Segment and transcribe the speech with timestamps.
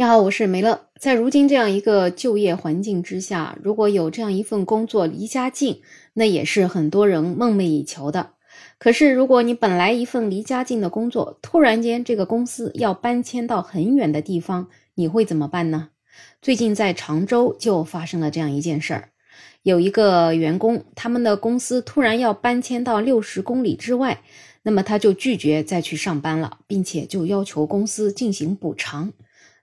[0.00, 0.86] 你好，我是梅乐。
[0.98, 5.82] 在如今这样一个就业环境之下，如果有这样一份工作离家近，
[6.14, 8.30] 那也是很多人梦寐以求的。
[8.78, 15.90] 可是，如果你本来一份离家近的工作，突然间这个公司要搬迁到很远的地方，你会怎么办呢？
[16.40, 19.10] 最近在常州就发生了这样一件事儿，
[19.62, 24.22] 有一个员工，他们的公司突然要搬迁到六十公里之外，
[24.62, 29.12] 那么他就拒绝再去上班了，并且就要求公司进行补偿。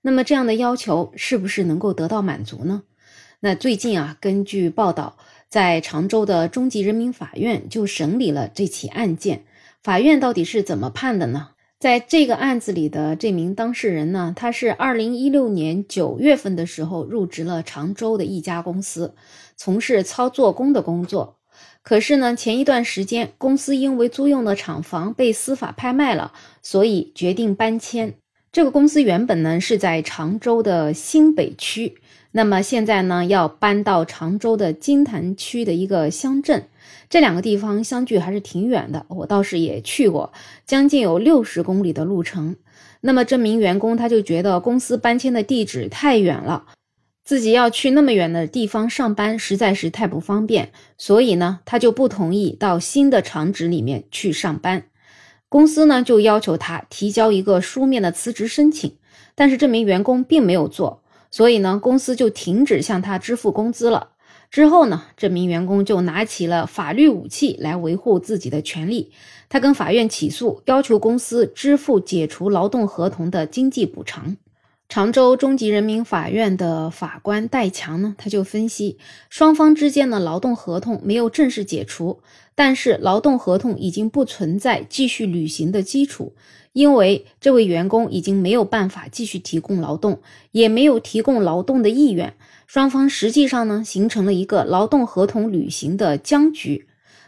[0.07, 2.83] 那么这样的要求是不是能够得到满足呢？
[3.41, 5.17] 那最近啊，根据报道，
[5.49, 9.43] 在常州的中级人民法院就审理了这起案件。
[9.83, 11.49] 法院到底是怎么判的呢？
[11.77, 19.13] 在这个案子里的这名当事人呢，他是二零一六年九月份的时候入职了常州的一家公司，
[19.57, 21.37] 从事操作工的工作。
[21.83, 26.31] 可是呢，前一段时间公司因为租用的厂房被司法拍卖了，
[26.63, 28.13] 所以决定搬迁。
[28.57, 31.99] 这个公司原本呢是在常州的新北区，
[32.31, 36.67] 那么现在呢要搬到常州的金坛区的一个乡镇，
[37.07, 39.05] 这两个地方相距还是挺远的。
[39.09, 40.33] 我倒是也去过，
[40.65, 42.55] 将近有六十公里的路程。
[43.01, 46.65] 那么这名员工他就觉得公司搬迁的地址太远了，
[47.23, 54.85] 自己要去那么远的地方上班实在是太不方便，所以呢他就不同意到新的厂址里面去上班。
[55.49, 58.97] 公司呢就要求他提交一个书面的辞职申请，
[59.33, 64.09] 但是这名员工并没有做，所以呢公司就停止向他支付工资了。
[64.49, 69.11] 之后呢，这名员工就拿起了法律武器来维护自己的权利，
[69.49, 74.37] 他跟法院起诉，要求公司支付解除劳动合同的经济补偿。
[74.89, 78.97] 常州中级人民法院的法官戴强呢，他就分析，
[79.29, 82.19] 双方之间的劳动合同没有正式解除，
[82.55, 86.33] 但是劳动合同已经不存在继续履行的基础，
[86.71, 90.21] 因为这位员工已经没有办法继续提供劳动，
[90.53, 92.33] 也没有提供劳动的意愿，
[92.65, 96.86] 双方实际上呢，形成了一个劳动合同履行的僵局。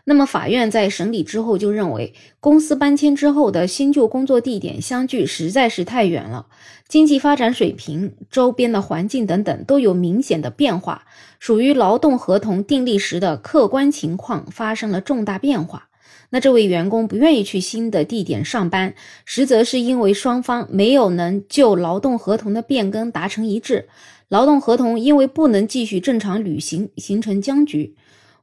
[0.09, 6.47] 那么，法院在审理之后就认为，公司搬迁之后的新旧工作地点相距实在是太远了，
[6.87, 11.03] 经济发展水平、周边的环境等等都有明显的变化，
[11.39, 15.89] 属于劳动合同订立时的客观情况发生了重大变化。
[16.31, 23.87] 那这位员工不愿意去新的地点上班，实则是因为双方没有能就劳动合同的变更达成一致，
[24.27, 27.95] 劳动合同因为不能继续正常履行，形成僵局。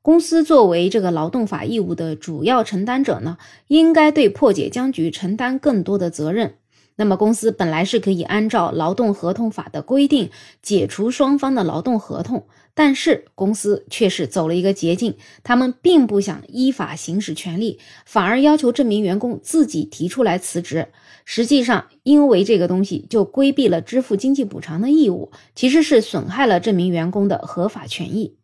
[0.07, 6.55] 公司作为这个劳动法义务的主要承担者呢，应该对破解僵局承担更多的责任。
[6.95, 10.31] 那么，公司本来是可以按照劳动合同法的规定
[10.63, 20.87] 解除双方的劳动合同，但是公司却是走了一个捷径，他们并不想依法行使权利，反而要求这名员工自己提出来辞职。
[21.25, 28.37] 实际上，因为这个东西就规避了支付经济补偿的义务，其实是损害了这名员工的合法权益。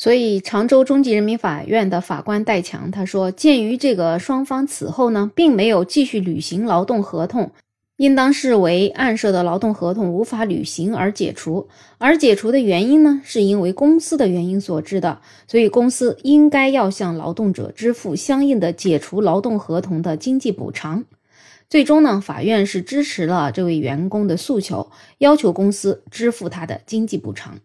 [0.00, 7.50] 所以，常州中级人民法院的法官戴强他说：“鉴于这个双方此后呢，并没有继续履行劳动合同，
[7.96, 11.66] 应当视为案涉的劳动合同无法履行而解除。
[11.98, 21.04] 而解除的原因呢，是因为公司的原因所致的，所以公司应该要向劳动者支付相应的解除劳动合同的经济补偿。
[21.68, 27.58] 最终呢，法院是支持了这位员工的诉求，要求公司支付他的经济补偿。”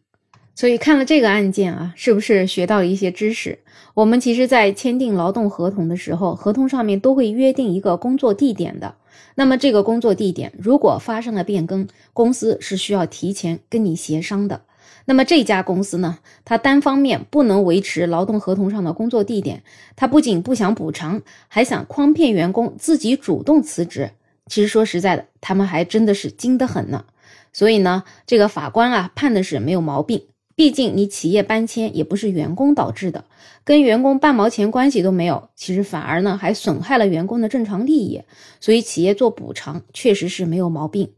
[0.56, 3.60] 所以看了这个案件啊，是不是学到了一些知识？
[3.96, 8.96] 我们其实，在签订劳动合同的时候，合同上面都会约定一个工作地点的。
[9.36, 14.62] 那么，这个工作地点如果发生了变更，公司是需要提前跟你协商的。
[15.06, 19.64] 那么这家公司呢，它单方面不能维持劳动合同上的工作地点，
[19.96, 24.12] 它不仅不想补偿，还想诓骗员工自己主动辞职。
[24.48, 27.06] 其实说实在的，他们还真的是精得很呢。
[27.52, 30.24] 所以呢，这个法官啊判的是没有毛病。
[30.56, 33.26] 毕竟你企业搬迁也不是员工导致的，
[33.64, 38.22] 跟员工半毛钱关系都没有，其实反而呢还损害了员工的正常利益，
[38.60, 41.12] 所以企业做补偿确实是没有毛病。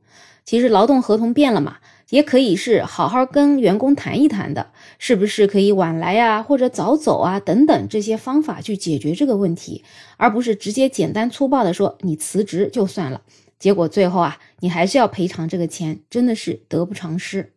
[0.46, 1.78] 其实劳动合同变了嘛，
[2.12, 4.68] 也可以是好好跟员工谈一谈的，
[5.00, 9.84] 是不是可以晚来呀，或者早走啊等等这些方法去解决这个问题，
[10.18, 13.24] 而不是直接简单粗暴的说你辞职就算了，
[13.58, 17.55] 结果最后啊你还是要赔偿这个钱，真的是得不偿失。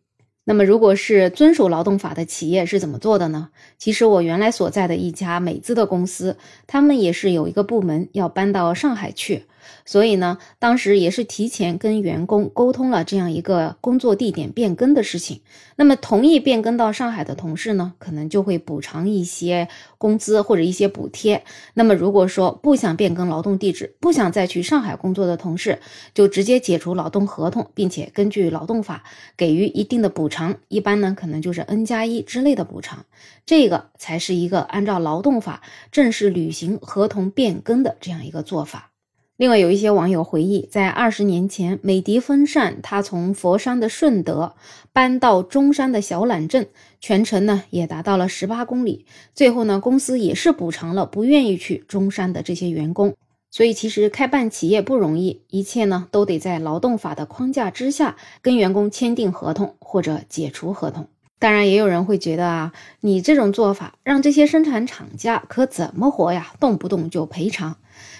[0.49, 3.49] 那么，如果是遵守劳动法的企业是怎么做的呢？
[3.77, 9.43] 其实我原来所在的一家美资的公司，他们也是有一个部门要搬到上海去。
[9.85, 15.41] 所以呢，当时也是提前跟员工沟通了这样一个工作地点变更的事情。
[15.75, 21.43] 那么同意变更到上海的同事呢，可能就会补偿一些工资或者一些补贴。
[21.73, 25.79] 那么如果说不想变更劳动地址，不想再去上海工作的同事，
[26.13, 29.03] 就直接解除劳动合同，并且根据劳动法
[29.37, 30.57] 给予一定的补偿。
[30.67, 33.05] 一般呢，可能就是 N 加一之类的补偿。
[33.45, 38.91] 这个才是一个按照劳动法正式履行合同变更的这样一个做法。
[39.39, 44.53] 另外，有一些网友回忆，在二十年前，美的风扇它从佛山的顺德
[44.91, 46.67] 搬到中山的小榄镇，
[46.99, 49.05] 全程呢也达到了十八公里。
[49.33, 53.15] 最后呢，公司也是补偿了不愿意去中山的这些员工。
[53.49, 61.07] 所以，其实开办企业不容易，一切呢都得在劳动法的框架之下，跟员工签订合同或者解除合同。
[61.39, 66.51] 当然，也有人会觉得啊，你这种做法让这些生产厂家可怎么活呀？
[66.59, 67.77] 动不动就赔偿。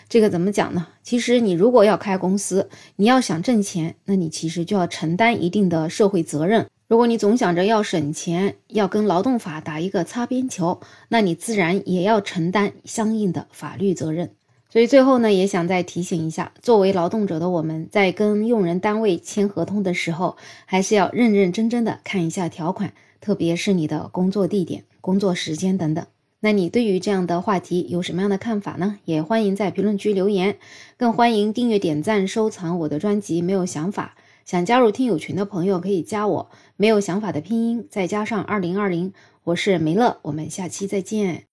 [0.10, 0.88] 这个怎么讲呢？
[1.04, 6.68] 其实你如果要开公司，你要想挣钱，那你其实就要承担一定的社会责任。
[6.88, 14.32] 如果你总想着要省钱，要跟劳动法打一个擦边球，那你自然也要承担相应的法律责任。
[14.72, 26.04] 所以最后呢，也想再提醒一下，作为劳动者的我们在跟用人单位签合同的时候，还是要认认真真的看一下条款，特别是你的工作地点、工作时间等等。
[26.42, 28.98] 那你对于这样的话题有什么样的看法呢？
[29.04, 30.58] 也欢迎在评论区留言，
[30.96, 33.42] 更欢迎订阅、点赞、收藏我的专辑。
[33.42, 34.16] 没有想法，
[34.46, 36.50] 想加入听友群的朋友可以加我。
[36.78, 39.14] 没有想法的拼音再加上二零二零，
[39.44, 41.44] 我是梅乐，我们下期再见。